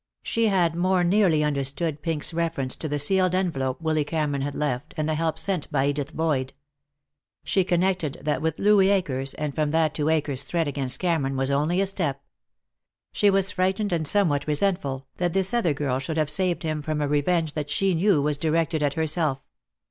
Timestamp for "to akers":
9.93-10.41